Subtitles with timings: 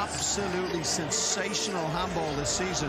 [0.00, 2.88] absolutely sensational handball this season.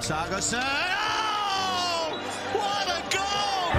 [0.00, 0.60] Sagosen.
[0.62, 2.20] Oh!
[2.52, 3.70] What a goal!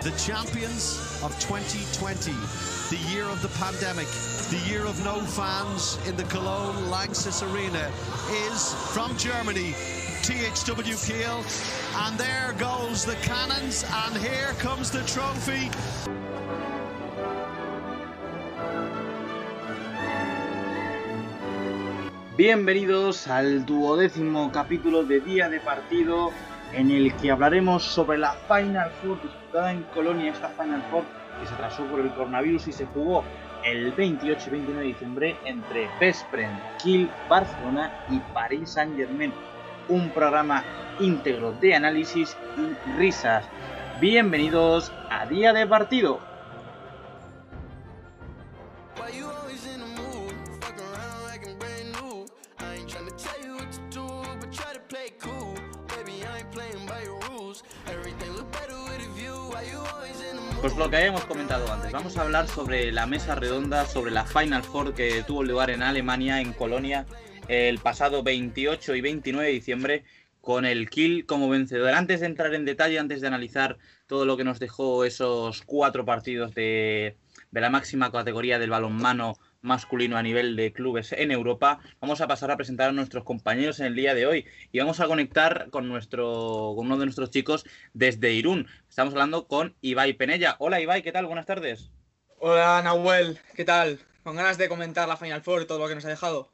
[0.00, 2.32] The champions of 2020,
[2.88, 4.08] the year of the pandemic,
[4.48, 7.90] the year of no fans in the Cologne Lanxess Arena,
[8.48, 9.74] is from Germany.
[10.24, 11.44] THW Kiel,
[12.06, 15.68] and there goes the cannons, and here comes the trophy.
[22.38, 26.30] Bienvenidos al duodécimo capítulo de Día de Partido
[26.72, 31.04] en el que hablaremos sobre la Final Four disputada en Colonia, esta Final Four
[31.38, 33.24] que se atrasó por el coronavirus y se jugó
[33.62, 39.30] el 28 y 29 de diciembre entre Veszprem, Kiel, Barcelona y París Saint Germain.
[39.88, 40.64] Un programa
[40.98, 43.44] íntegro de análisis y risas.
[44.00, 46.20] Bienvenidos a Día de Partido.
[60.60, 64.24] Pues lo que habíamos comentado antes, vamos a hablar sobre la mesa redonda, sobre la
[64.24, 67.04] Final Four que tuvo lugar en Alemania, en Colonia,
[67.48, 70.04] el pasado 28 y 29 de diciembre,
[70.40, 71.94] con el Kiel como vencedor.
[71.94, 76.04] Antes de entrar en detalle, antes de analizar todo lo que nos dejó esos cuatro
[76.04, 77.16] partidos de,
[77.50, 82.28] de la máxima categoría del balonmano masculino a nivel de clubes en Europa, vamos a
[82.28, 85.70] pasar a presentar a nuestros compañeros en el día de hoy y vamos a conectar
[85.70, 88.68] con nuestro con uno de nuestros chicos desde Irún.
[88.88, 90.56] Estamos hablando con Ibai Penella.
[90.58, 91.24] Hola Ibai, ¿qué tal?
[91.24, 91.90] Buenas tardes.
[92.38, 93.98] Hola Nahuel, ¿qué tal?
[94.22, 96.53] Con ganas de comentar la Final Four todo lo que nos ha dejado.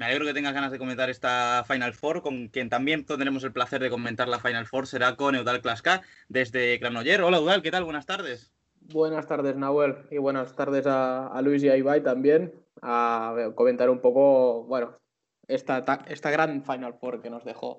[0.00, 3.52] Me alegro que tengas ganas de comentar esta Final Four, con quien también tendremos el
[3.52, 7.20] placer de comentar la Final Four será con Eudal Klaska desde Granoller.
[7.20, 7.84] Hola Eudal, ¿qué tal?
[7.84, 8.50] Buenas tardes.
[8.80, 14.00] Buenas tardes, Nahuel, y buenas tardes a, Luis y a Ibai también, a comentar un
[14.00, 14.96] poco, bueno,
[15.46, 17.78] esta, ta- esta gran Final Four que nos dejó.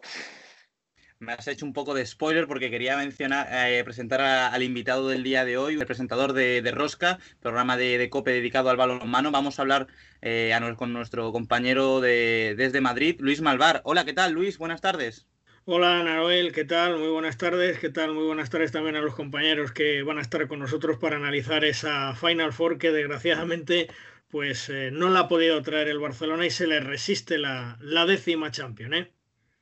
[1.21, 5.21] Me has hecho un poco de spoiler porque quería mencionar, eh, presentar al invitado del
[5.21, 9.29] día de hoy, el presentador de, Rosca, programa de, COPE dedicado al balonmano.
[9.29, 9.85] Vamos a hablar
[10.23, 13.81] eh, con nuestro compañero de, desde Madrid, Luis Malvar.
[13.83, 14.57] Hola, ¿qué tal, Luis?
[14.57, 15.27] Buenas tardes.
[15.65, 16.97] Hola Naroel, ¿qué tal?
[16.97, 18.15] Muy buenas tardes, ¿qué tal?
[18.15, 21.63] Muy buenas tardes también a los compañeros que van a estar con nosotros para analizar
[21.65, 23.89] esa Final Four que desgraciadamente
[24.27, 28.07] pues eh, no la ha podido traer el Barcelona y se le resiste la, la
[28.07, 29.11] décima Champion, ¿eh?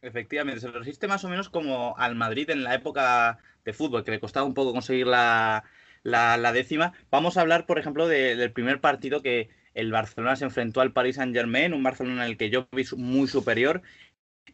[0.01, 4.11] Efectivamente, se resiste más o menos como al Madrid en la época de fútbol, que
[4.11, 5.65] le costaba un poco conseguir la,
[6.03, 6.93] la- décima.
[7.11, 10.93] Vamos a hablar, por ejemplo, de- del primer partido que el Barcelona se enfrentó al
[10.93, 13.81] Paris Saint-Germain, un Barcelona en el que yo vi muy superior.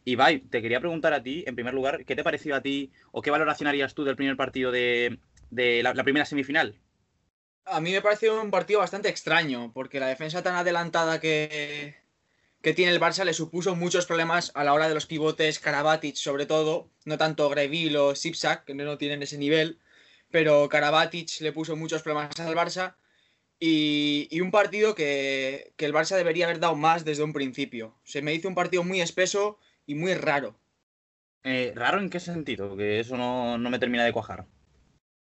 [0.04, 3.22] Ibai, te quería preguntar a ti, en primer lugar, ¿qué te pareció a ti o
[3.22, 5.20] qué valoración harías tú del primer partido de,
[5.50, 6.76] de la, la primera semifinal?
[7.66, 11.96] A mí me pareció un partido bastante extraño, porque la defensa tan adelantada que,
[12.66, 16.16] que tiene el Barça le supuso muchos problemas a la hora de los pivotes, Karabatic
[16.16, 19.78] sobre todo, no tanto Greville o Sipsak, que no tienen ese nivel,
[20.32, 22.96] pero Karabatic le puso muchos problemas al Barça
[23.60, 28.00] y, y un partido que, que el Barça debería haber dado más desde un principio.
[28.02, 30.58] Se me hizo un partido muy espeso y muy raro.
[31.44, 32.76] Eh, ¿Raro en qué sentido?
[32.76, 34.44] Que eso no, no me termina de cuajar.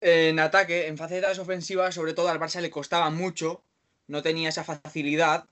[0.00, 3.64] En ataque, en facetas ofensivas, sobre todo al Barça le costaba mucho,
[4.06, 5.48] no tenía esa facilidad.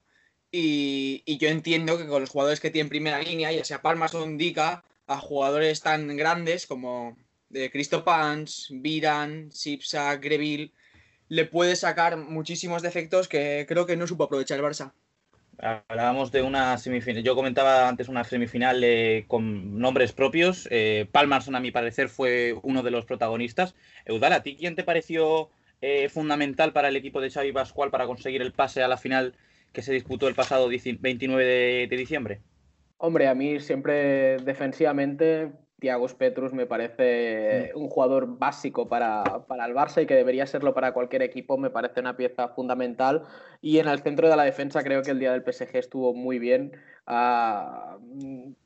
[0.53, 4.27] Y, yo entiendo que con los jugadores que tienen primera línea, ya sea Palmas o
[5.07, 7.17] a jugadores tan grandes como
[7.49, 10.73] de Cristo Pans, Viran, Sipsa, Greville,
[11.29, 14.93] le puede sacar muchísimos defectos que creo que no supo aprovechar el Barça.
[15.59, 17.23] Hablábamos de una semifinal.
[17.23, 20.67] Yo comentaba antes una semifinal eh, con nombres propios.
[20.71, 23.75] Eh, Palmarson, a mi parecer, fue uno de los protagonistas.
[24.07, 25.51] Eudal, ¿a ti quién te pareció
[25.83, 29.35] eh, fundamental para el equipo de Xavi Pascual para conseguir el pase a la final
[29.73, 32.43] que se disputó el pasado 10 29 de, de diciembre?
[32.99, 39.75] Hombre, a mí siempre defensivamente Thiago Petrus me parece un jugador básico para, para el
[39.75, 43.25] Barça y que debería serlo para cualquier equipo, me parece una pieza fundamental.
[43.63, 46.39] Y en el centro de la defensa creo que el día del PSG estuvo muy
[46.39, 46.73] bien.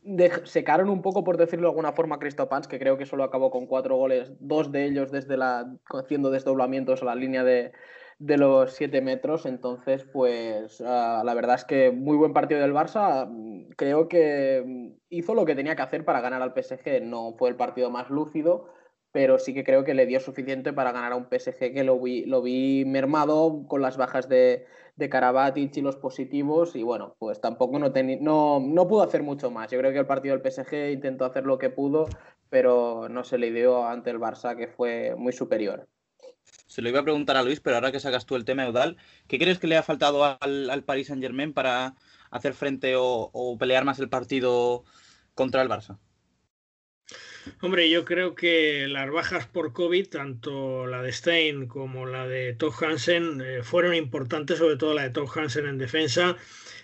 [0.02, 3.24] De- secaron un poco, por decirlo de alguna forma, a Cristopans, que creo que solo
[3.24, 7.72] acabó con cuatro goles, dos de ellos desde la, haciendo desdoblamientos a la línea de,
[8.19, 9.46] de los siete metros.
[9.46, 13.26] Entonces, pues ah, la verdad es que muy buen partido del Barça.
[13.28, 17.02] Mm, Creo que mm, hizo lo que tenía que hacer para ganar al PSG.
[17.02, 18.69] No fue el partido más lúcido,
[19.12, 22.00] pero sí que creo que le dio suficiente para ganar a un PSG que lo
[22.00, 24.66] vi, lo vi mermado con las bajas de,
[24.96, 26.76] de Karabatic y los positivos.
[26.76, 27.90] Y bueno, pues tampoco no,
[28.20, 29.70] no, no pudo hacer mucho más.
[29.70, 32.06] Yo creo que el partido del PSG intentó hacer lo que pudo,
[32.49, 35.88] pero no se le dio ante el Barça, que fue muy superior.
[36.75, 38.97] Se lo iba a preguntar a Luis, pero ahora que sacas tú el tema, Eudal,
[39.29, 41.94] ¿qué crees que le ha faltado al, al Paris Saint Germain para
[42.32, 44.82] hacer frente o, pelear más el partido
[45.37, 46.00] contra el Barça?
[47.61, 52.55] Hombre, yo creo que las bajas por COVID, tanto la de Stein como la de
[52.55, 56.37] Todd Hansen, eh, fueron importantes, sobre todo la de Todd Hansen en defensa.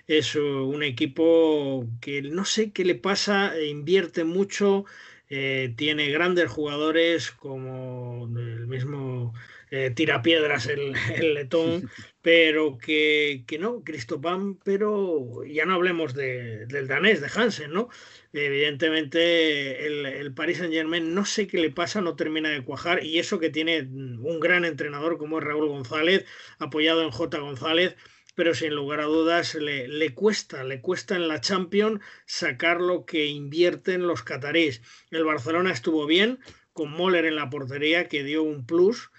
[0.06, 4.84] Es uh, un equipo que no sé qué le pasa, e invierte mucho,
[5.28, 9.34] eh, tiene grandes jugadores como el mismo
[9.70, 11.90] eh, tirapiedras el, el letón,
[12.22, 17.88] pero que, que no, Cristopan, pero ya no hablemos de, del danés, de Hansen, ¿no?
[18.32, 23.04] Evidentemente el, el Paris Saint Germain no sé qué le pasa, no termina de cuajar
[23.04, 26.26] y eso que tiene un gran entrenador como es Raúl González,
[26.58, 27.38] apoyado en J.
[27.38, 27.96] González,
[28.34, 33.04] pero sin lugar a dudas le, le, cuesta, le cuesta en la Champions sacar lo
[33.04, 34.82] que invierten los catarís.
[35.10, 36.38] El Barcelona estuvo bien,
[36.72, 39.10] con Moller en la portería, que dio un plus,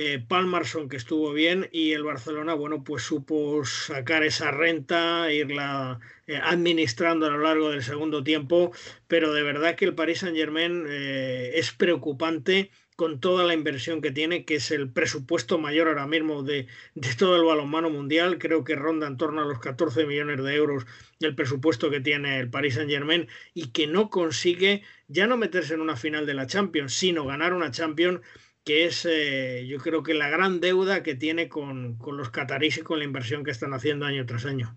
[0.00, 5.98] eh, Palmarson que estuvo bien y el Barcelona, bueno, pues supo sacar esa renta, irla
[6.28, 8.70] eh, administrando a lo largo del segundo tiempo,
[9.08, 14.00] pero de verdad que el Paris Saint Germain eh, es preocupante con toda la inversión
[14.00, 18.38] que tiene, que es el presupuesto mayor ahora mismo de, de, todo el balonmano mundial.
[18.38, 20.86] Creo que ronda en torno a los 14 millones de euros
[21.18, 25.74] el presupuesto que tiene el Paris Saint Germain y que no consigue ya no meterse
[25.74, 28.20] en una final de la Champions, sino ganar una Champions
[28.68, 32.76] que es eh, yo creo que la gran deuda que tiene con, con, los catarís
[32.76, 34.76] y con la inversión que están haciendo año tras año.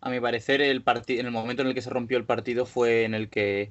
[0.00, 3.04] A mi parecer, el en el momento en el que se rompió el partido fue
[3.04, 3.70] en el que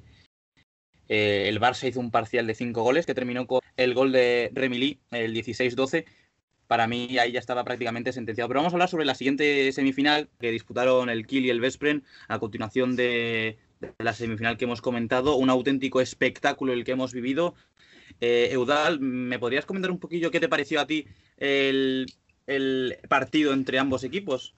[1.10, 4.50] eh, el Barça hizo un parcial de cinco goles que terminó con el gol de
[4.54, 6.06] Remilly, el 16-12.
[6.66, 8.48] Para mí ahí ya estaba prácticamente sentenciado.
[8.48, 12.04] Pero vamos a hablar sobre la siguiente semifinal que disputaron el Kiel y el Vespren
[12.26, 15.36] a continuación de, de la semifinal que hemos comentado.
[15.36, 17.54] Un auténtico espectáculo el que hemos vivido.
[18.20, 21.06] Eh, Eudal, ¿me podrías comentar un poquillo qué te pareció a ti
[21.36, 22.06] el,
[22.46, 24.54] el partido entre ambos equipos?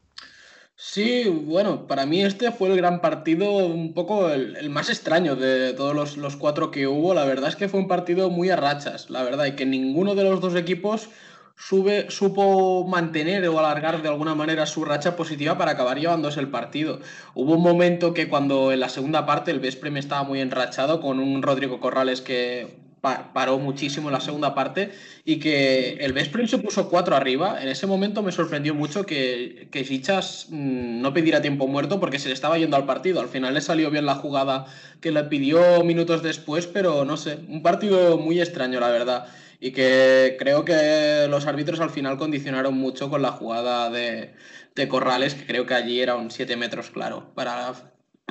[0.83, 5.37] Sí, bueno, para mí este fue el gran partido, un poco el, el más extraño
[5.37, 7.13] de todos los, los, cuatro que hubo.
[7.13, 10.15] La verdad es que fue un partido muy a rachas, la verdad, y que ninguno
[10.15, 11.11] de los dos equipos
[11.55, 16.49] sube, supo mantener o alargar de alguna manera su racha positiva para acabar llevándose el
[16.49, 17.01] partido.
[17.35, 21.21] Hubo un momento que cuando en la segunda parte el Vesprem estaba muy enrachado con
[21.21, 24.93] un Rodrigo Corrales que paró muchísimo en la segunda parte
[25.25, 27.63] y que el Vesprim se puso cuatro arriba.
[27.63, 32.19] En ese momento me sorprendió mucho que, que Fichas mmm, no pidiera tiempo muerto porque
[32.19, 33.21] se le estaba yendo al partido.
[33.21, 34.67] Al final le salió bien la jugada
[35.01, 39.27] que le pidió minutos después, pero no sé, un partido muy extraño, la verdad.
[39.61, 44.35] Y que creo que los árbitros al final condicionaron mucho con la jugada de,
[44.75, 47.75] de Corrales, que creo que allí era un 7 metros claro, para,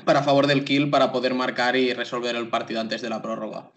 [0.05, 3.71] para favor del kill, para poder marcar y resolver el partido antes de la prórroga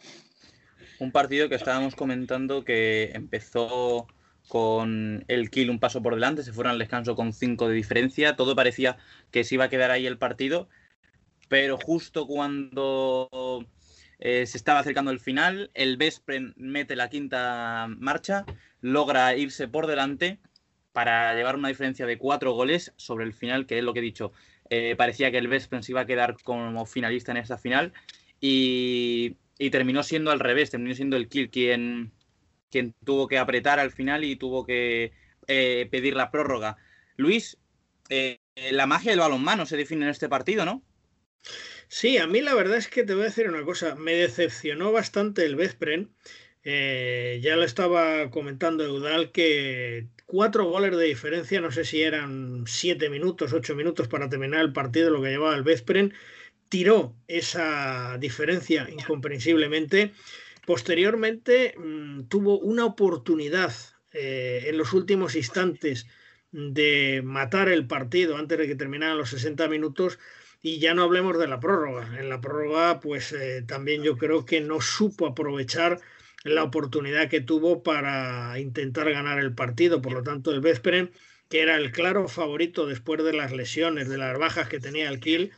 [1.02, 4.06] un partido que estábamos comentando que empezó
[4.46, 8.36] con el kill un paso por delante, se fueron al descanso con 5 de diferencia,
[8.36, 8.96] todo parecía
[9.32, 10.68] que se iba a quedar ahí el partido,
[11.48, 13.66] pero justo cuando
[14.20, 18.44] eh, se estaba acercando el final, el Vespren mete la quinta marcha,
[18.80, 20.38] logra irse por delante
[20.92, 24.02] para llevar una diferencia de 4 goles sobre el final, que es lo que he
[24.02, 24.32] dicho,
[24.70, 27.92] eh, parecía que el Vespren se iba a quedar como finalista en esa final
[28.40, 32.10] y y terminó siendo al revés, terminó siendo el Kill quien,
[32.68, 35.12] quien tuvo que apretar al final y tuvo que
[35.46, 36.78] eh, pedir la prórroga.
[37.16, 37.58] Luis,
[38.08, 38.40] eh,
[38.72, 40.82] la magia del balonmano se define en este partido, ¿no?
[41.86, 44.90] Sí, a mí la verdad es que te voy a decir una cosa, me decepcionó
[44.90, 46.10] bastante el Vespren.
[46.64, 52.64] Eh, ya lo estaba comentando Eudal que cuatro goles de diferencia, no sé si eran
[52.66, 56.14] siete minutos, ocho minutos para terminar el partido, lo que llevaba el Vespren
[56.72, 60.12] tiró esa diferencia incomprensiblemente.
[60.64, 63.74] Posteriormente mmm, tuvo una oportunidad
[64.10, 66.06] eh, en los últimos instantes
[66.50, 70.18] de matar el partido antes de que terminaran los 60 minutos
[70.62, 72.18] y ya no hablemos de la prórroga.
[72.18, 76.00] En la prórroga, pues eh, también yo creo que no supo aprovechar
[76.42, 80.00] la oportunidad que tuvo para intentar ganar el partido.
[80.00, 81.10] Por lo tanto, el Vesperen,
[81.50, 85.20] que era el claro favorito después de las lesiones, de las bajas que tenía el
[85.20, 85.52] Kiel,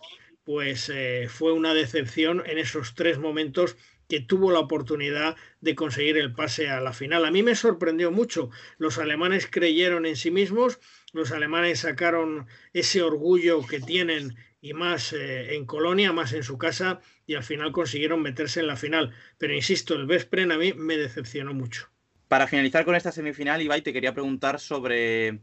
[0.44, 3.76] pues eh, fue una decepción en esos tres momentos
[4.08, 7.24] que tuvo la oportunidad de conseguir el pase a la final.
[7.24, 8.50] A mí me sorprendió mucho.
[8.76, 10.78] Los alemanes creyeron en sí mismos,
[11.12, 16.56] los alemanes sacaron ese orgullo que tienen y más eh, en Colonia, más en su
[16.56, 19.14] casa, y al final consiguieron meterse en la final.
[19.38, 21.90] Pero insisto, el Vespren a mí me decepcionó mucho.
[22.28, 25.40] Para finalizar con esta semifinal, Ibai, te quería preguntar sobre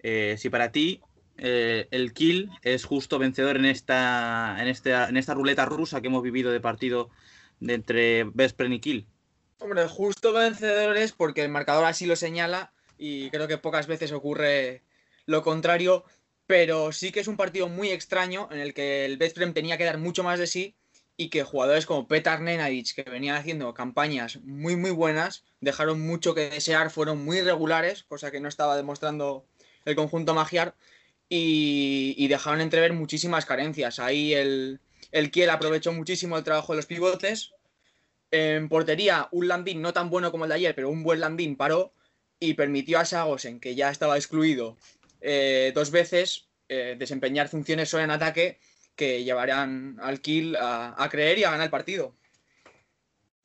[0.00, 1.00] eh, si para ti
[1.38, 6.08] eh, el Kill es justo vencedor en esta, en, este, en esta ruleta rusa que
[6.08, 7.10] hemos vivido de partido
[7.60, 9.06] de entre Vespren y Kiel.
[9.60, 14.82] Hombre, justo vencedores porque el marcador así lo señala y creo que pocas veces ocurre
[15.26, 16.04] lo contrario,
[16.46, 19.84] pero sí que es un partido muy extraño en el que el Veszprem tenía que
[19.84, 20.76] dar mucho más de sí
[21.16, 26.34] y que jugadores como Petar Nenadic, que venían haciendo campañas muy muy buenas, dejaron mucho
[26.34, 29.44] que desear, fueron muy regulares, cosa que no estaba demostrando
[29.84, 30.76] el conjunto magiar,
[31.28, 33.98] y, y dejaron entrever muchísimas carencias.
[33.98, 34.80] Ahí el,
[35.12, 37.52] el Kiel aprovechó muchísimo el trabajo de los pivotes.
[38.30, 41.56] En portería, un Landín no tan bueno como el de ayer, pero un buen Landín
[41.56, 41.94] paró
[42.40, 44.76] y permitió a Sagosen, que ya estaba excluido
[45.20, 48.60] eh, dos veces, eh, desempeñar funciones solo en ataque
[48.94, 52.14] que llevarán al Kiel a, creer y a ganar el partido.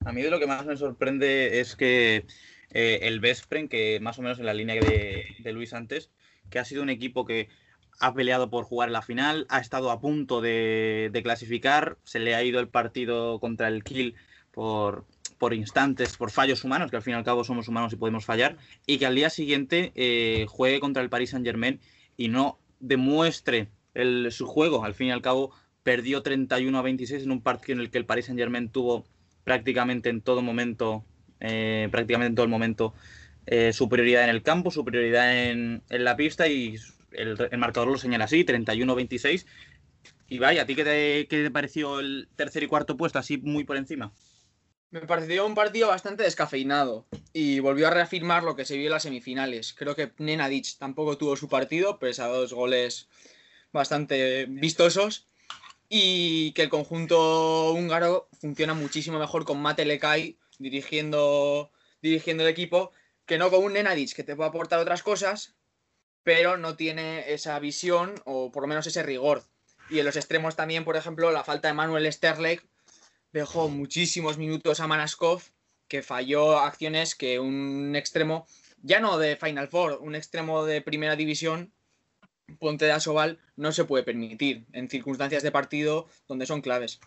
[0.03, 2.25] A mí de lo que más me sorprende es que
[2.71, 6.09] eh, el Vespren, que más o menos en la línea de, de Luis antes,
[6.49, 7.49] que ha sido un equipo que
[7.99, 12.43] ha peleado por jugar la final, ha estado a punto de, clasificar, se le ha
[12.43, 14.15] ido el partido contra el Kiel
[14.51, 15.05] por,
[15.37, 18.25] por, instantes, por fallos humanos, que al fin y al cabo somos humanos y podemos
[18.25, 21.79] fallar, y que al día siguiente eh, juegue contra el Paris Saint Germain
[22.17, 23.69] y no demuestre
[24.31, 24.83] su juego.
[24.83, 27.97] Al fin y al cabo perdió 31 a 26 en un partido en el que
[27.97, 29.05] el Paris Saint Germain tuvo
[29.43, 31.05] prácticamente en todo momento,
[31.39, 32.93] eh, prácticamente en todo el momento,
[33.45, 36.77] eh, superioridad en el campo, superioridad en, en la pista y
[37.13, 39.45] el, marcador lo señala así, 31-26.
[40.29, 43.37] Y vaya, ¿a ti qué te, qué te, pareció el tercer y cuarto puesto así
[43.37, 44.13] muy por encima?
[44.91, 48.91] Me pareció un partido bastante descafeinado y volvió a reafirmar lo que se vio en
[48.91, 49.73] las semifinales.
[49.73, 53.07] Creo que Nenadic tampoco tuvo su partido, pese a dos goles
[53.71, 55.27] bastante vistosos.
[55.89, 62.91] Y que el conjunto húngaro funciona muchísimo mejor con Mate Lekai dirigiendo, dirigiendo el equipo
[63.25, 65.55] que no con un Nenadic que te puede aportar otras cosas,
[66.23, 69.43] pero no tiene esa visión o por lo menos ese rigor.
[69.89, 72.59] Y en los extremos también, por ejemplo, la falta de Manuel Sterling
[73.31, 75.43] dejó muchísimos minutos a Manaskov,
[75.87, 78.47] que falló acciones que un extremo,
[78.81, 81.73] ya no de Final Four, un extremo de primera división,
[82.59, 86.99] Ponte de Asobal, no se puede permitir en circunstancias de partido donde son claves.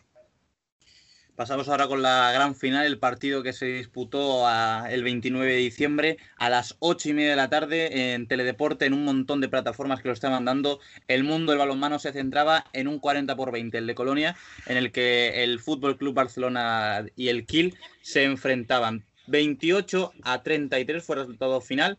[1.36, 5.58] Pasamos ahora con la gran final, el partido que se disputó a, el 29 de
[5.58, 9.50] diciembre a las 8 y media de la tarde en Teledeporte, en un montón de
[9.50, 10.80] plataformas que lo estaban dando.
[11.08, 14.78] El mundo del balonmano se centraba en un 40 por 20, el de Colonia, en
[14.78, 19.04] el que el Fútbol Club Barcelona y el Kiel se enfrentaban.
[19.26, 21.98] 28 a 33 fue el resultado final.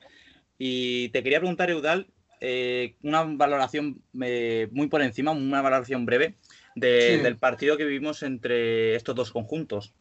[0.57, 2.07] Y te quería preguntar, Eudal,
[2.41, 6.33] eh, una valoración eh, muy por encima, una valoración breve
[6.79, 7.23] de, sí.
[7.23, 9.93] del partido que vivimos entre estos dos conjuntos.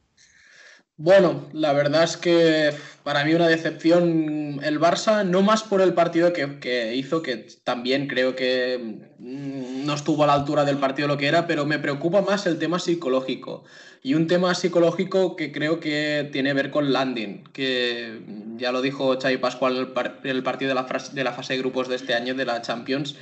[0.98, 2.70] Bueno, la verdad es que
[3.02, 7.46] para mí una decepción el Barça, no más por el partido que, que, hizo, que
[7.64, 11.78] también creo que no estuvo a la altura del partido lo que era, pero me
[11.78, 13.64] preocupa más el tema psicológico.
[14.02, 18.22] Y un tema psicológico que creo que tiene que ver con Landing, que
[18.56, 21.58] ya lo dijo Xavi Pascual el, par el partido de la, de la fase de
[21.58, 23.16] grupos de este año de la Champions,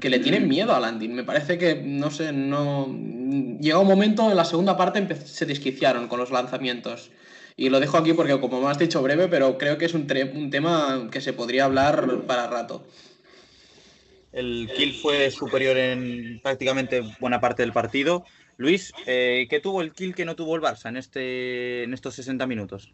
[0.00, 1.14] que le tienen miedo a Landing.
[1.14, 2.86] Me parece que, no sé, no.
[3.60, 7.10] Llega un momento en la segunda parte se desquiciaron con los lanzamientos.
[7.56, 10.06] Y lo dejo aquí porque, como me has dicho, breve, pero creo que es un,
[10.34, 12.86] un tema que se podría hablar para rato.
[14.32, 18.24] El kill fue superior en prácticamente buena parte del partido.
[18.58, 22.14] Luis, eh, ¿qué tuvo el kill que no tuvo el Barça en, este, en estos
[22.16, 22.92] 60 minutos?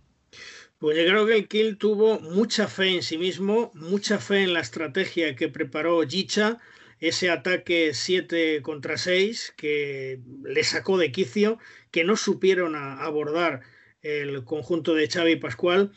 [0.79, 4.53] Pues yo creo que el Kiel tuvo mucha fe en sí mismo, mucha fe en
[4.53, 6.59] la estrategia que preparó Gicha,
[7.03, 11.59] ese ataque 7 contra 6 que le sacó de quicio,
[11.91, 13.63] que no supieron a, abordar
[14.03, 15.91] el conjunto de Xavi Pascual.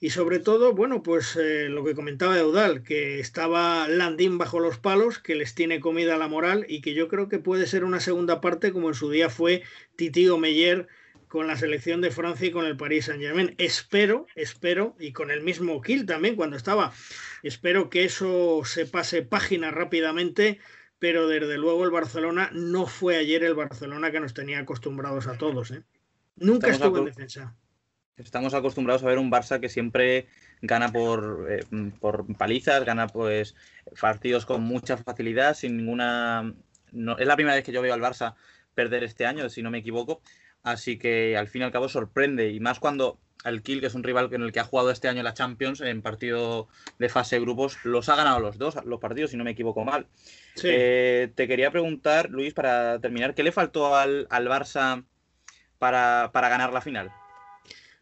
[0.00, 4.78] Y sobre todo, bueno, pues eh, lo que comentaba Eudal, que estaba Landín bajo los
[4.78, 8.00] palos, que les tiene comida la moral y que yo creo que puede ser una
[8.00, 9.62] segunda parte como en su día fue
[9.94, 10.88] Titi Meyer
[11.36, 13.54] con la selección de Francia y con el Paris Saint Germain.
[13.58, 16.94] Espero, espero, y con el mismo Kill también cuando estaba,
[17.42, 20.60] espero que eso se pase página rápidamente,
[20.98, 25.36] pero desde luego el Barcelona no fue ayer el Barcelona que nos tenía acostumbrados a
[25.36, 25.72] todos.
[25.72, 25.82] ¿eh?
[26.36, 27.54] Nunca Estamos estuvo en defensa.
[28.16, 30.28] Estamos acostumbrados a ver un Barça que siempre
[30.62, 31.66] gana por, eh,
[32.00, 33.54] por palizas, gana pues
[34.00, 36.54] partidos con mucha facilidad, sin ninguna...
[36.92, 38.36] No, es la primera vez que yo veo al Barça
[38.74, 40.22] perder este año, si no me equivoco.
[40.66, 42.50] Así que al fin y al cabo sorprende.
[42.50, 45.06] Y más cuando el Kiel, que es un rival en el que ha jugado este
[45.06, 46.66] año la Champions en partido
[46.98, 49.84] de fase de grupos, los ha ganado los dos, los partidos, si no me equivoco
[49.84, 50.08] mal.
[50.56, 50.66] Sí.
[50.68, 55.04] Eh, te quería preguntar, Luis, para terminar, ¿qué le faltó al, al Barça
[55.78, 57.12] para, para ganar la final?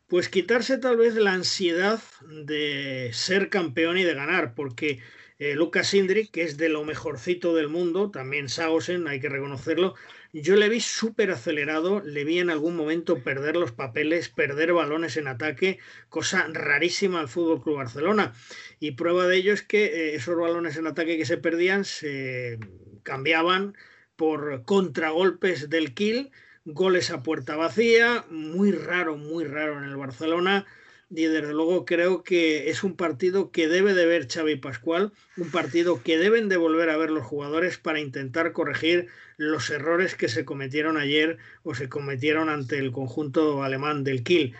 [0.08, 5.00] Pues quitarse tal vez la ansiedad de ser campeón y de ganar, porque
[5.38, 9.94] eh, Lucas Indrik, que es de lo mejorcito del mundo, también Sagosen, hay que reconocerlo,
[10.42, 15.16] yo le vi súper acelerado, le vi en algún momento perder los papeles, perder balones
[15.16, 18.32] en ataque, cosa rarísima al Fútbol Club Barcelona.
[18.80, 22.58] Y prueba de ello es que eh, esos balones en ataque que se perdían se
[23.04, 23.76] cambiaban
[24.16, 26.32] por contragolpes del kill,
[26.64, 30.66] goles a puerta vacía, muy raro, muy raro en el Barcelona
[31.10, 35.50] y desde luego creo que es un partido que debe de ver Xavi Pascual, un
[35.50, 40.28] partido que deben de volver a ver los jugadores para intentar corregir los errores que
[40.28, 44.54] se cometieron ayer o se cometieron ante el conjunto alemán del Kiel.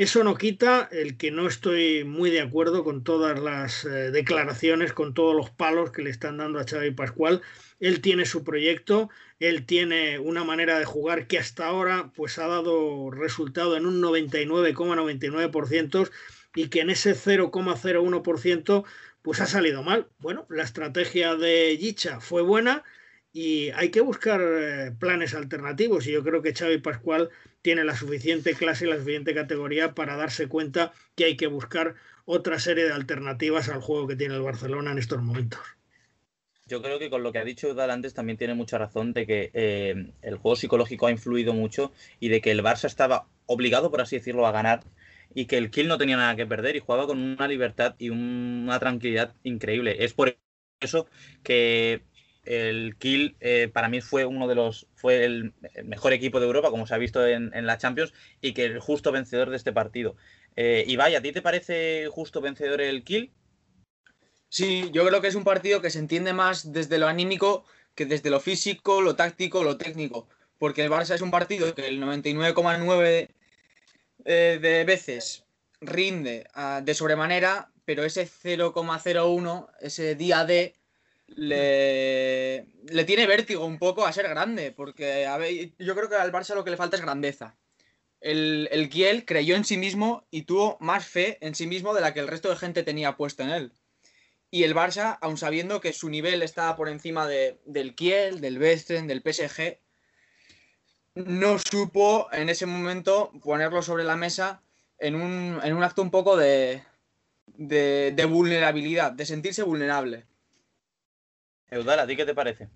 [0.00, 4.94] Eso no quita el que no estoy muy de acuerdo con todas las eh, declaraciones,
[4.94, 7.42] con todos los palos que le están dando a Xavi Pascual.
[7.80, 12.46] Él tiene su proyecto, él tiene una manera de jugar que hasta ahora pues ha
[12.46, 16.10] dado resultado en un 99,99%
[16.54, 18.84] y que en ese 0,01%
[19.20, 20.08] pues ha salido mal.
[20.18, 22.84] Bueno, la estrategia de Yicha fue buena
[23.34, 27.28] y hay que buscar eh, planes alternativos y yo creo que Xavi Pascual
[27.62, 31.94] tiene la suficiente clase y la suficiente categoría para darse cuenta que hay que buscar
[32.24, 35.60] otra serie de alternativas al juego que tiene el Barcelona en estos momentos
[36.70, 39.26] yo creo que con lo que ha dicho Udal antes también tiene mucha razón de
[39.26, 43.90] que eh, el juego psicológico ha influido mucho y de que el Barça estaba obligado,
[43.90, 44.84] por así decirlo, a ganar
[45.34, 48.10] y que el Kill no tenía nada que perder y jugaba con una libertad y
[48.10, 50.04] una tranquilidad increíble.
[50.04, 50.36] Es por
[50.80, 51.08] eso
[51.42, 52.02] que
[52.44, 55.52] el Kill eh, para mí fue uno de los fue el
[55.84, 59.12] mejor equipo de Europa, como se ha visto en, la Champions, y que el justo
[59.12, 60.16] vencedor de este partido.
[60.56, 63.32] Eh, Ibai, ¿a ti te parece justo vencedor el Kill?
[64.48, 68.06] Sí, yo creo que es un partido que se entiende más desde lo anímico que
[68.06, 70.28] desde lo físico, lo táctico, lo técnico.
[70.58, 73.28] Porque el Barça es un partido que el 99,9
[74.24, 75.44] eh, de veces
[75.80, 80.74] rinde ah, de sobremanera, pero ese 0,01, ese día D,
[81.36, 84.72] le, le, tiene vértigo un poco a ser grande.
[84.72, 85.26] Porque
[85.78, 87.56] yo creo que al Barça lo que le falta es grandeza.
[88.20, 92.02] El, el Kiel creyó en sí mismo y tuvo más fe en sí mismo de
[92.02, 93.72] la que el resto de gente tenía puesto en él.
[94.50, 99.06] Y el Barça, aun sabiendo que su nivel estaba por encima del Kiel, del Western,
[99.06, 99.78] del PSG,
[101.14, 104.62] no supo en ese momento ponerlo sobre la mesa
[104.98, 106.82] en un, en un acto un poco de,
[107.46, 110.26] de, de, vulnerabilidad, de sentirse vulnerable.
[111.70, 112.68] Eudal, ¿a ti qué te parece?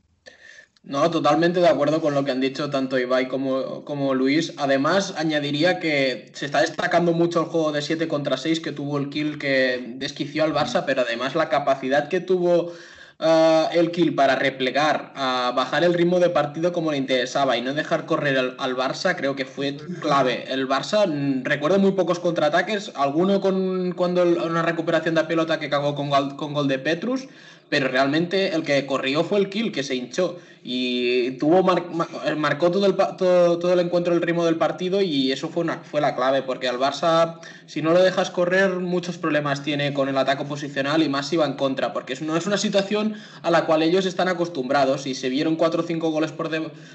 [0.85, 4.53] No, totalmente de acuerdo con lo que han dicho tanto Ibai como, como Luis.
[4.59, 8.99] Además, añadiría que se está destacando mucho el juego de 7 contra 6 que tuvo
[8.99, 12.75] el kill que desquició al Barça, pero además la capacidad que tuvo
[13.19, 17.63] uh, el kill para replegar, a bajar el ritmo de partido como le interesaba y
[17.63, 20.45] no dejar correr al, al, Barça, creo que fue clave.
[20.53, 25.71] El Barça, mm, recuerdo muy pocos contraataques, alguno con cuando una recuperación de pelota que
[25.71, 27.27] cagó con, con gol de Petrus,
[27.69, 30.39] pero realmente el que corrió fue el kill, que se hinchó.
[30.67, 35.63] Y tuvo marcó todo el, todo, el encuentro el ritmo del partido y eso fue,
[35.63, 39.93] una, fue la clave, porque al Barça, si no lo dejas correr, muchos problemas tiene
[39.93, 43.15] con el ataque posicional y más si va en contra, porque no es una situación
[43.43, 46.49] a la cual ellos están acostumbrados y se vieron 4 o 5 goles por,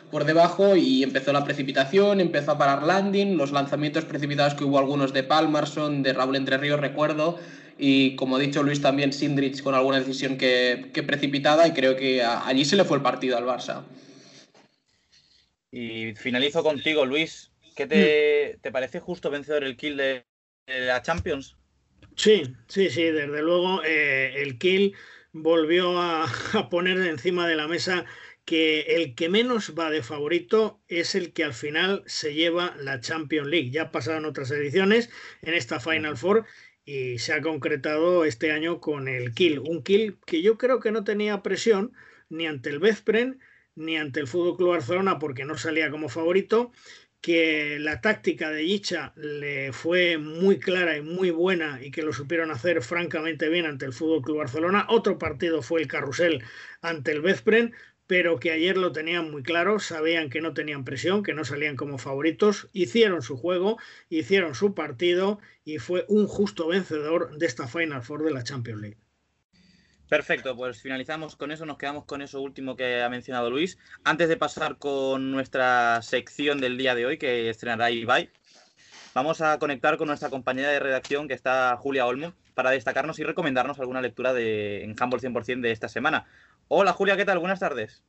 [0.10, 4.79] por debajo y empezó la precipitación, empezó a parar landing, los lanzamientos precipitados que hubo
[4.79, 7.38] algunos de Palmerson, de Raúl Entre Ríos, recuerdo,
[7.80, 12.22] y como ha dicho Luis también Sindrich con alguna decisión que, precipitada y creo que
[12.22, 13.86] allí se le fue el partido al Barça.
[15.72, 17.52] Y finalizo contigo, Luis.
[17.76, 18.72] ¿Qué te, mm.
[18.74, 20.26] parece justo vencedor el kill de,
[20.68, 21.56] la Champions?
[22.18, 24.94] Sí, sí, sí, desde luego eh, el kill
[25.32, 28.06] volvió a, a poner encima de la mesa
[28.44, 33.00] que el que menos va de favorito es el que al final se lleva la
[33.00, 33.70] Champions League.
[33.70, 35.10] Ya pasaron otras ediciones
[35.44, 36.46] en esta Final Four
[36.89, 39.60] y se ha concretado este año con el kill.
[39.60, 41.93] Un kill que yo creo que no tenía presión
[42.30, 43.38] ni ante el Veszprem
[43.75, 46.71] ni ante el Fútbol Club Barcelona porque no salía como favorito,
[47.21, 52.12] que la táctica de Yicha le fue muy clara y muy buena y que lo
[52.12, 54.88] supieron hacer francamente bien ante el Fútbol Club Barcelona.
[54.89, 56.43] Otro partido fue el Carrusel
[56.82, 57.71] ante el Veszprem,
[58.10, 61.76] pero que ayer lo tenían muy claro, sabían que no tenían presión, que no salían
[61.76, 63.78] como favoritos, hicieron su juego,
[64.10, 68.82] hicieron su partido y fue un justo vencedor de esta Final Four de la Champions
[68.82, 68.98] League.
[70.10, 73.78] Perfecto, pues finalizamos con eso, nos quedamos con eso último que ha mencionado Luis.
[74.04, 78.32] Antes de pasar con nuestra sección del día de hoy, que estrenará Ibai,
[79.13, 83.24] vamos a conectar con nuestra compañera de redacción, que está Julia Olmo, para destacarnos y
[83.24, 86.26] recomendarnos alguna lectura de, en Humble 100% de esta semana.
[86.71, 87.39] Hola Julia, ¿qué tal?
[87.39, 88.03] Buenas tardes.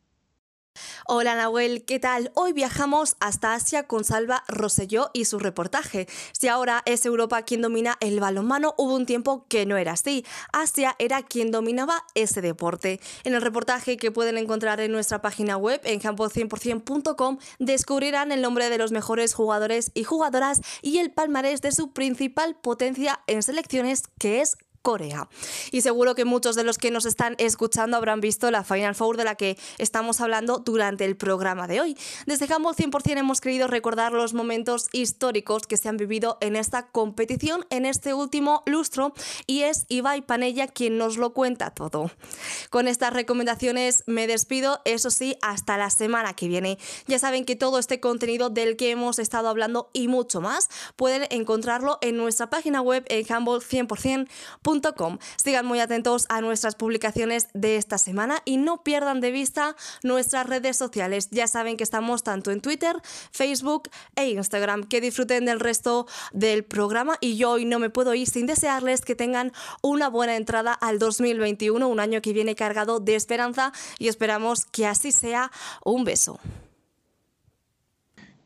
[1.07, 2.31] Hola Nahuel, ¿qué tal?
[2.35, 6.07] Hoy viajamos hasta Asia con Salva Rosselló y su reportaje.
[6.33, 10.27] Si ahora es Europa quien domina el balonmano, hubo un tiempo que no era así.
[10.53, 13.01] Asia era quien dominaba ese deporte.
[13.25, 18.69] En el reportaje que pueden encontrar en nuestra página web en campo100%.com descubrirán el nombre
[18.69, 24.03] de los mejores jugadores y jugadoras y el palmarés de su principal potencia en selecciones
[24.19, 25.29] que es Corea.
[25.73, 29.17] Y seguro que muchos de los que nos están escuchando habrán visto la Final Four
[29.17, 31.97] de la que estamos hablando durante el programa de hoy.
[32.27, 36.87] Desde Handball 100% hemos querido recordar los momentos históricos que se han vivido en esta
[36.87, 39.13] competición en este último lustro
[39.47, 42.11] y es Ibai Panella quien nos lo cuenta todo.
[42.71, 46.79] Con estas recomendaciones me despido, eso sí, hasta la semana que viene.
[47.07, 51.27] Ya saben que todo este contenido del que hemos estado hablando y mucho más pueden
[51.31, 54.29] encontrarlo en nuestra página web en
[54.71, 55.19] handball100%.
[55.37, 60.47] Sigan muy atentos a nuestras publicaciones de esta semana y no pierdan de vista nuestras
[60.47, 61.29] redes sociales.
[61.31, 62.97] Ya saben que estamos tanto en Twitter,
[63.31, 64.85] Facebook e Instagram.
[64.85, 69.01] Que disfruten del resto del programa y yo hoy no me puedo ir sin desearles
[69.03, 69.53] que tengan
[69.83, 74.87] una buena entrada al 2021, un año que viene cargado de esperanza y esperamos que
[74.87, 75.51] así sea.
[75.85, 76.39] Un beso.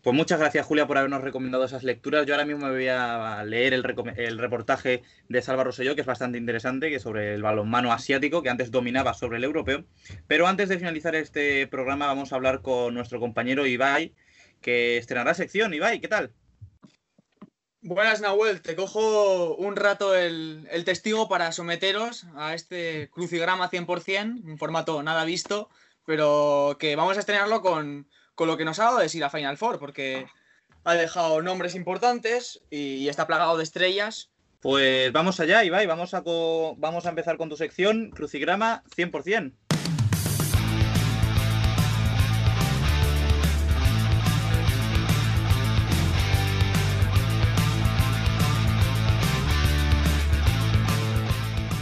[0.05, 2.27] Pues muchas gracias, Julia, por habernos recomendado esas lecturas.
[2.27, 6.37] Yo ahora mismo me voy a leer el, reportaje de Salva Rosselló, que es bastante
[6.37, 9.87] interesante, que es sobre el balonmano asiático, que antes dominaba sobre el europeo.
[10.27, 14.15] Pero antes de finalizar este programa, vamos a hablar con nuestro compañero Ibai,
[14.61, 15.73] que estrenará sección.
[15.73, 16.35] Ibai, ¿qué tal?
[17.81, 18.61] Buenas, Nahuel.
[18.61, 25.03] Te cojo un rato el, el testigo para someteros a este crucigrama 100%, un formato
[25.03, 25.71] nada visto,
[26.05, 29.31] pero que vamos a estrenarlo con con lo que nos ha dado de sí la
[29.31, 30.27] Final Four, porque
[30.85, 34.31] ha dejado nombres importantes y, está plagado de estrellas.
[34.61, 36.23] Pues vamos allá, Ibai, vamos a,
[36.77, 39.53] vamos a empezar con tu sección, Crucigrama 100%.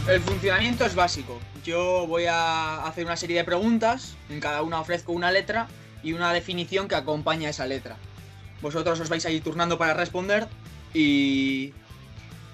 [0.09, 1.39] El funcionamiento es básico.
[1.63, 5.69] Yo voy a hacer una serie de preguntas, en cada una ofrezco una letra
[6.03, 7.97] y una definición que acompaña esa letra.
[8.61, 10.47] Vosotros os vais a ir turnando para responder
[10.93, 11.73] y,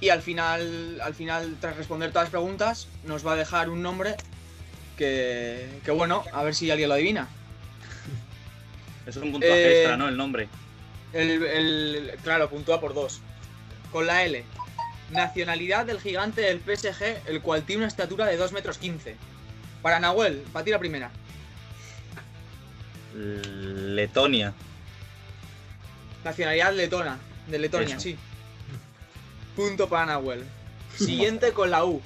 [0.01, 3.81] y al final, al final, tras responder todas las preguntas, nos va a dejar un
[3.81, 4.15] nombre
[4.97, 7.27] que, que bueno, a ver si alguien lo adivina.
[9.05, 10.07] Es un puntaje eh, extra, ¿no?
[10.07, 10.47] El nombre.
[11.13, 13.21] El, el, claro, puntúa por dos.
[13.91, 14.43] Con la L.
[15.11, 19.15] Nacionalidad del gigante del PSG, el cual tiene una estatura de 2 metros 15.
[19.81, 21.09] Para Nahuel, para ti la primera.
[23.19, 24.53] Letonia.
[26.23, 27.19] Nacionalidad letona.
[27.47, 28.17] De Letonia, sí.
[29.55, 30.45] Punto para Nahuel.
[30.95, 32.01] Siguiente con la U.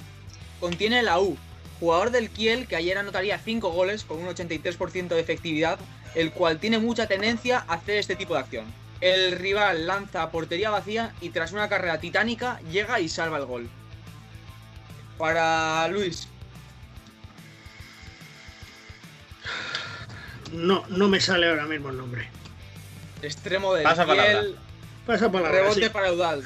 [0.60, 1.36] Contiene la U.
[1.78, 5.78] Jugador del Kiel que ayer anotaría 5 goles con un 83% de efectividad,
[6.14, 8.64] el cual tiene mucha tendencia a hacer este tipo de acción.
[9.00, 13.68] El rival lanza portería vacía y tras una carrera titánica llega y salva el gol.
[15.18, 16.28] Para Luis,
[20.54, 22.28] no, no me sale ahora mismo el nombre.
[23.22, 24.42] Extremo del Pasa palabra.
[25.06, 25.58] Pasa palabra.
[25.58, 25.88] Rebote sí.
[25.90, 26.44] para Eudal.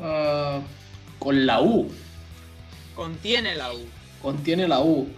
[0.00, 0.60] Ah,
[1.18, 1.92] con la U.
[2.94, 3.86] Contiene la U.
[4.20, 5.08] Contiene la U.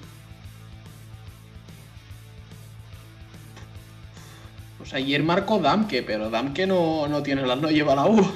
[4.78, 8.32] Pues ayer marcó Damke, pero Damke no, no tiene la, no lleva la U.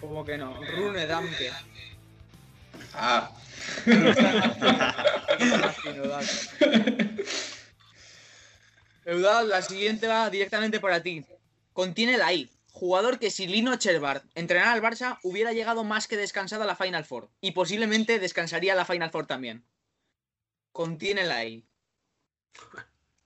[0.00, 0.54] ¿Cómo que no?
[0.54, 1.50] Rune Damke.
[2.94, 3.30] Ah.
[9.04, 11.24] Eudal, la siguiente va directamente para ti.
[11.72, 12.50] Contiene la I.
[12.72, 16.76] Jugador que si Lino Cherbar entrenara al Barça hubiera llegado más que descansado a la
[16.76, 17.30] Final Four.
[17.40, 19.64] Y posiblemente descansaría a la Final Four también.
[20.72, 21.64] Contiene la I.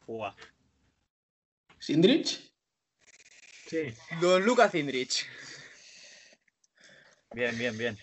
[0.07, 0.37] Fua.
[1.79, 2.53] ¿Sindrich?
[3.67, 3.95] Sí.
[4.21, 5.27] Don Luca Cindrich.
[7.33, 7.97] Bien, bien, bien.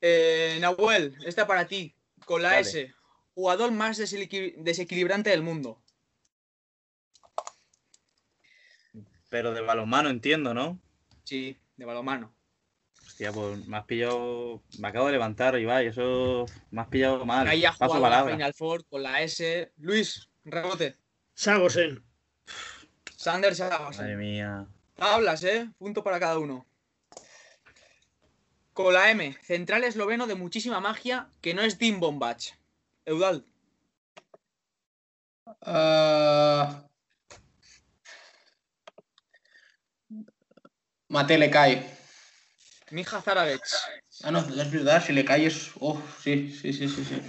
[0.00, 1.94] Eh, Nahuel, esta para ti.
[2.24, 2.60] Con la Dale.
[2.62, 2.94] S.
[3.34, 5.82] Jugador más desequil- desequilibrante del mundo.
[9.30, 10.78] Pero de balonmano entiendo, ¿no?
[11.24, 12.34] Sí, de balomano.
[13.06, 14.62] Hostia, pues me has pillado.
[14.78, 17.46] Me acabo de levantar, Ibai, eso me has pillado mal.
[17.46, 18.32] Haya Paso jugado la.
[18.32, 19.72] Final Four con la S.
[19.78, 20.96] Luis, rebote.
[21.34, 22.02] Sagosen.
[23.16, 24.18] Sanders Madre Sagosen.
[24.18, 24.66] mía.
[24.98, 25.68] Hablas, ¿eh?
[25.78, 26.66] Punto para cada uno.
[28.78, 29.36] Con la M.
[29.42, 32.54] Central esloveno de muchísima magia que no es Dim Bombach.
[33.06, 33.44] Eudal.
[35.62, 36.84] Ah,
[41.08, 41.90] Mate le cae.
[42.92, 43.60] Mija Zaravech.
[44.22, 45.72] Ah, no, es verdad, si le cae es.
[45.80, 47.20] Oh, sí, sí, sí, sí, sí.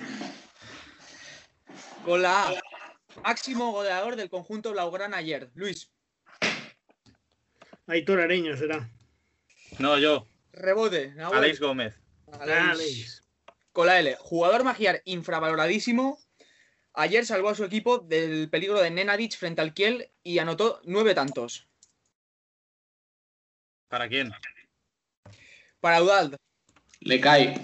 [2.05, 2.53] Con la A.
[3.23, 5.49] máximo goleador del conjunto blaugrana ayer.
[5.55, 5.89] Luis,
[7.87, 8.87] Aitor Areño será.
[9.79, 10.27] No, yo,
[10.59, 11.13] rebote.
[11.15, 11.39] Nahuel.
[11.39, 11.95] Alex Gómez.
[12.31, 12.59] Alex.
[12.59, 13.23] Alex.
[13.71, 14.15] Con la L.
[14.19, 16.19] Jugador magiar infravaloradísimo.
[16.93, 21.13] Ayer salvó a su equipo del peligro de Nenadic frente al Kiel y anotó nueve
[21.15, 21.67] tantos.
[23.87, 24.31] ¿Para quién?
[25.79, 26.35] Para Udald,
[26.99, 27.59] Le cae.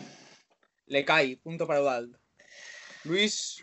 [0.88, 1.38] le cae.
[1.38, 2.18] Punto para Udald.
[3.04, 3.62] Luis,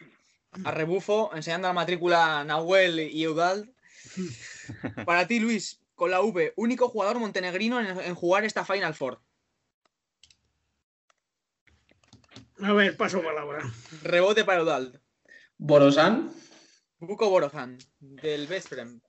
[0.64, 3.72] a rebufo, enseñando la matrícula a Nahuel y Udald.
[5.06, 9.22] Para ti, Luis, con la V, único jugador montenegrino en, en jugar esta Final Four.
[12.60, 13.62] A ver, paso palabra.
[14.02, 15.00] Rebote para Udald.
[15.58, 16.34] Borosan.
[16.98, 19.00] Buko Borozan, del Vesprem.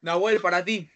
[0.00, 0.90] Nahuel, para ti,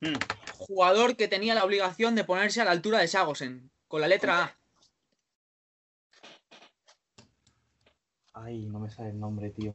[0.00, 0.16] Hmm,
[0.56, 4.42] jugador que tenía la obligación de ponerse a la altura de Sagosen, con la letra
[4.42, 4.58] A.
[8.32, 9.74] Ay, no me sale el nombre, tío.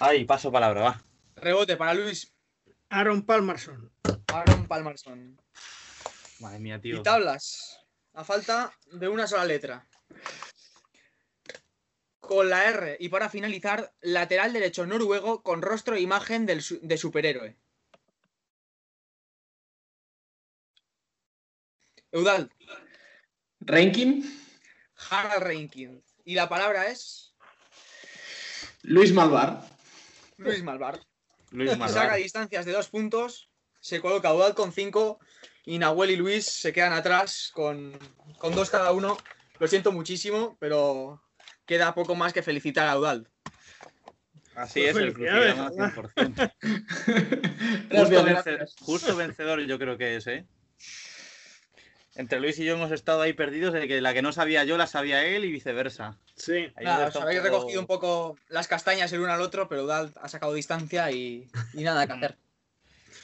[0.00, 1.13] Ay, paso palabra, va.
[1.36, 2.32] Rebote para Luis,
[2.88, 3.92] Aaron Palmerson.
[4.32, 5.40] Aaron Palmerson.
[6.40, 6.98] Madre mía, tío.
[6.98, 7.78] Y tablas,
[8.12, 9.86] a falta de una sola letra.
[12.20, 16.96] Con la R, y para finalizar, lateral derecho noruego con rostro e imagen del de
[16.96, 17.56] superhéroe.
[22.12, 22.50] Eudal,
[23.60, 24.22] Ranking.
[25.10, 26.02] Harald Reinking.
[26.24, 27.34] Y la palabra es
[28.82, 29.68] Luis Malvar.
[30.36, 31.00] Luis Malvar.
[31.54, 32.16] Luis Saca Malvar.
[32.18, 33.48] distancias de dos puntos,
[33.80, 35.18] se coloca Eudal con cinco
[35.64, 37.98] y Nahuel y Luis se quedan atrás con,
[38.38, 39.16] con dos cada uno.
[39.58, 41.22] Lo siento muchísimo, pero
[41.66, 43.28] queda poco más que felicitar a Eudal.
[44.56, 46.52] Así Pues es, el Crucigrama 100%.
[47.84, 48.74] Justo, Gracias, vence- gracias.
[48.80, 50.46] justo vencedor yo creo que es, ¿eh?
[52.16, 54.76] Entre Luis y yo hemos estado ahí perdidos de que la que no sabía yo
[54.76, 56.16] la sabía él y viceversa.
[56.36, 56.68] Sí.
[56.80, 60.12] Nada, os habéis poco- recogido un poco las castañas el uno al otro, pero Eudal
[60.20, 62.36] ha sacado distancia y, y nada que hacer.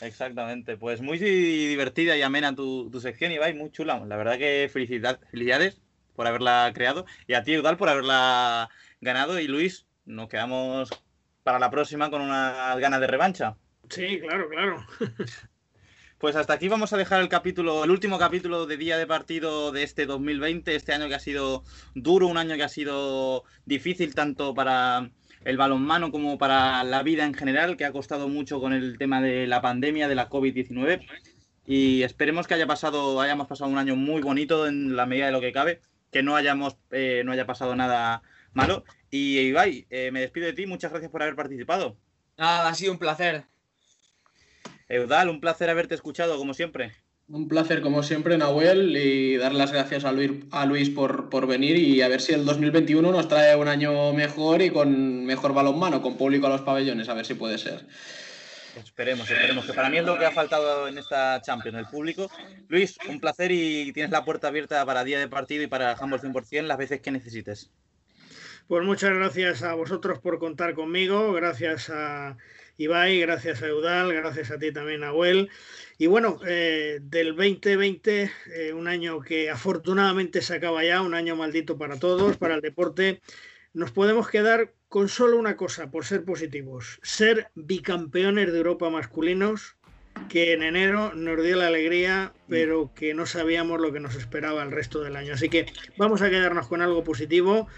[0.00, 4.03] Exactamente, pues muy divertida y amena tu, tu sección, Ibai, muy chula.
[4.07, 5.81] La verdad que felicidad- felicidades
[6.16, 9.38] por haberla creado y a ti, Eudal, por haberla ganado.
[9.38, 10.90] Y Luis, nos quedamos
[11.44, 13.57] para la próxima con unas ganas de revancha.
[13.88, 14.87] Sí, claro, claro.
[16.20, 19.72] Pues hasta aquí vamos a dejar el capítulo, el último capítulo de día de partido
[19.72, 24.14] de este 2020, este año que ha sido duro, un año que ha sido difícil
[24.14, 25.11] tanto para
[25.46, 29.22] el balonmano como para la vida en general, que ha costado mucho con el tema
[29.22, 31.06] de la pandemia, de la COVID-19.
[31.64, 35.33] Y esperemos que haya pasado, hayamos pasado un año muy bonito en la medida de
[35.33, 35.80] lo que cabe,
[36.12, 38.20] que no hayamos, eh, no haya pasado nada
[38.52, 38.85] malo.
[39.11, 41.96] Y Ibai, eh, me despido de ti, muchas gracias por haber participado.
[42.37, 43.46] Nada, ha sido un placer.
[44.90, 46.92] Eudal, un placer haberte escuchado, como siempre.
[47.29, 51.46] Un placer como siempre, Nahuel, y dar las gracias a Luis, a Luis por, por
[51.46, 55.55] venir y a ver si el 2021 nos trae un año mejor y con mejor
[55.55, 57.87] balonmano, con público a los pabellones, a ver si puede ser.
[58.76, 62.29] Esperemos, esperemos, que para mí es lo que ha faltado en esta Champions, el público.
[62.68, 66.20] Luis, un placer y tienes la puerta abierta para día de partido y para Handball
[66.20, 67.70] 100% las veces que necesites.
[68.66, 72.37] Pues muchas gracias a vosotros por contar conmigo, gracias a
[72.81, 75.51] Ibai, gracias a Eudal, gracias a ti también, Nahuel.
[75.99, 81.37] Y bueno, eh, del 2020, eh, un año que afortunadamente se acaba ya, un año
[81.37, 83.21] maldito para todos, para el deporte,
[83.75, 89.77] nos podemos quedar con solo una cosa, por ser positivos, ser bicampeones de Europa masculinos,
[90.31, 94.62] que en enero nos dio la alegría, pero que no sabíamos lo que nos esperaba
[94.62, 95.35] el resto del año.
[95.35, 95.66] Así que
[95.99, 97.69] vamos a quedarnos con algo positivo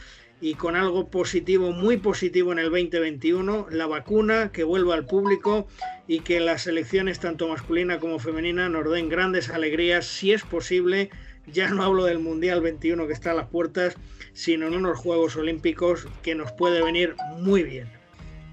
[0.42, 5.68] y con algo positivo, muy positivo en el 2021, la vacuna, que vuelva al público
[6.08, 11.10] y que las elecciones, tanto masculina como femenina, nos den grandes alegrías, si es posible.
[11.46, 13.94] Ya no hablo del Mundial 21 que está a las puertas,
[14.32, 17.88] sino en unos Juegos Olímpicos que nos puede venir muy bien.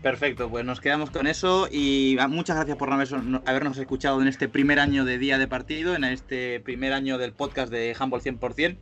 [0.04, 4.48] Perfecto, pues nos quedamos con eso y ah, muchas gracias por habernos- escuchado en este
[4.48, 8.78] primer año de día de partido, en este primer año del podcast de Handball 100%.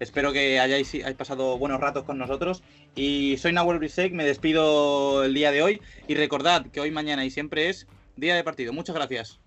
[0.00, 2.62] Espero que hayáis, pasado buenos ratos con nosotros.
[2.94, 5.80] Y soy Nahuel Brisek, me despido el día de hoy.
[6.06, 8.72] Y recordad que hoy, mañana y siempre es día de partido.
[8.72, 9.40] Muchas gracias.